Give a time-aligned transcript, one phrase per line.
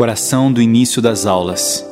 [0.00, 1.84] Oração do início das aulas.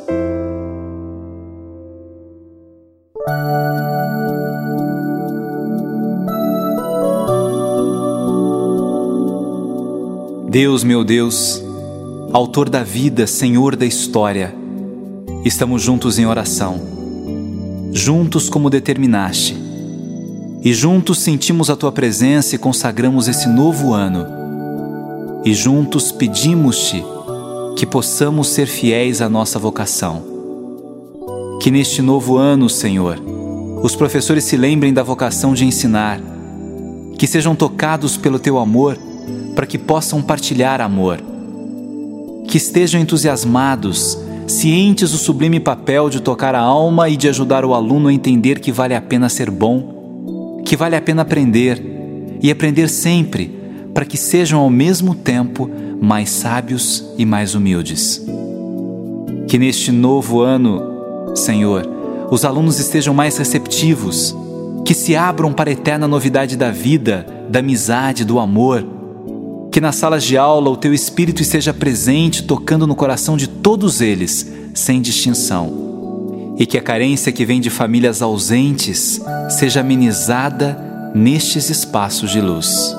[10.49, 11.61] Deus, meu Deus,
[12.33, 14.55] Autor da vida, Senhor da história,
[15.45, 16.81] estamos juntos em oração,
[17.93, 19.57] juntos como determinaste,
[20.63, 24.27] e juntos sentimos a tua presença e consagramos esse novo ano,
[25.45, 27.16] e juntos pedimos-te
[27.77, 30.25] que possamos ser fiéis à nossa vocação.
[31.61, 33.23] Que neste novo ano, Senhor,
[33.83, 36.19] os professores se lembrem da vocação de ensinar,
[37.19, 38.99] que sejam tocados pelo teu amor
[39.55, 41.21] para que possam partilhar amor.
[42.49, 47.75] Que estejam entusiasmados, cientes do sublime papel de tocar a alma e de ajudar o
[47.75, 51.83] aluno a entender que vale a pena ser bom, que vale a pena aprender
[52.41, 53.55] e aprender sempre,
[53.93, 58.25] para que sejam ao mesmo tempo mais sábios e mais humildes.
[59.49, 61.89] Que neste novo ano, Senhor,
[62.31, 64.35] os alunos estejam mais receptivos,
[64.85, 68.85] que se abram para a eterna novidade da vida, da amizade, do amor.
[69.71, 74.01] Que nas salas de aula o teu espírito esteja presente, tocando no coração de todos
[74.01, 76.55] eles, sem distinção.
[76.59, 82.95] E que a carência que vem de famílias ausentes seja amenizada nestes espaços de luz.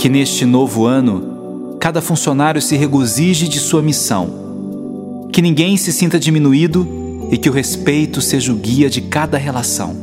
[0.00, 5.28] Que neste novo ano, cada funcionário se regozije de sua missão.
[5.30, 9.94] Que ninguém se sinta diminuído e que o respeito seja o guia de cada relação.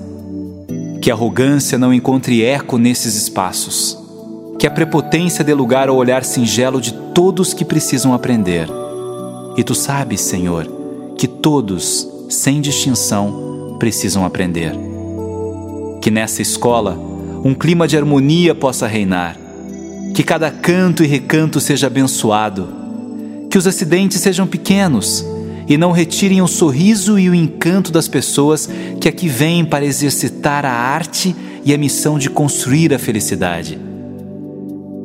[1.01, 3.97] Que a arrogância não encontre eco nesses espaços.
[4.59, 8.67] Que a prepotência dê lugar ao olhar singelo de todos que precisam aprender.
[9.57, 10.67] E tu sabes, Senhor,
[11.17, 14.73] que todos, sem distinção, precisam aprender.
[16.03, 16.95] Que nessa escola
[17.43, 19.46] um clima de harmonia possa reinar
[20.17, 22.67] que cada canto e recanto seja abençoado,
[23.51, 25.23] que os acidentes sejam pequenos
[25.67, 28.67] e não retirem o sorriso e o encanto das pessoas
[28.99, 33.77] que aqui vêm para exercitar a arte e a missão de construir a felicidade.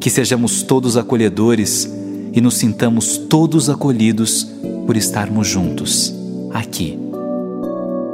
[0.00, 1.86] Que sejamos todos acolhedores
[2.32, 4.48] e nos sintamos todos acolhidos
[4.86, 6.14] por estarmos juntos
[6.54, 6.98] aqui.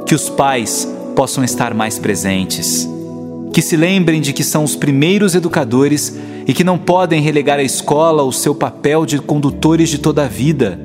[0.05, 0.85] Que os pais
[1.15, 2.85] possam estar mais presentes,
[3.53, 7.63] que se lembrem de que são os primeiros educadores e que não podem relegar à
[7.63, 10.79] escola o seu papel de condutores de toda a vida.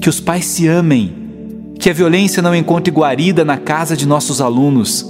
[0.00, 4.40] Que os pais se amem, que a violência não encontre guarida na casa de nossos
[4.40, 5.06] alunos,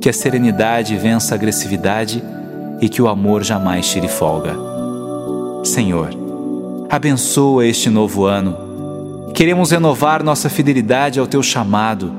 [0.00, 2.22] que a serenidade vença a agressividade
[2.80, 4.56] e que o amor jamais tire folga.
[5.64, 6.10] Senhor,
[6.88, 9.32] abençoa este novo ano.
[9.34, 12.12] Queremos renovar nossa fidelidade ao teu chamado.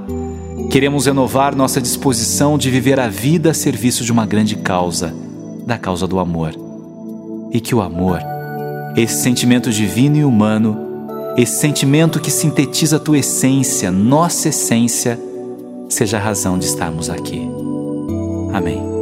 [0.69, 5.13] Queremos renovar nossa disposição de viver a vida a serviço de uma grande causa,
[5.65, 6.53] da causa do amor
[7.51, 8.19] e que o amor,
[8.95, 10.77] esse sentimento divino e humano,
[11.37, 15.19] esse sentimento que sintetiza a tua essência, nossa essência,
[15.87, 17.47] seja a razão de estarmos aqui.
[18.51, 18.96] Amém.